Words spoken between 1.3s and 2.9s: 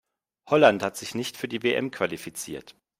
für die WM qualifiziert.